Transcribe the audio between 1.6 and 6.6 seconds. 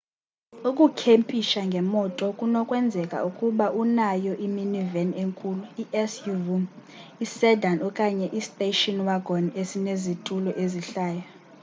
ngemoto kunokwenzeka ukuba unayo i-minivan enkulu i-suv